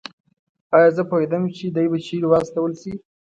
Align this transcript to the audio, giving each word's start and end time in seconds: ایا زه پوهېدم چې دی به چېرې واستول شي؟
ایا 0.75 0.89
زه 0.95 1.03
پوهېدم 1.09 1.43
چې 1.57 1.65
دی 1.75 1.85
به 1.91 1.97
چېرې 2.05 2.27
واستول 2.29 2.71
شي؟ 2.81 2.93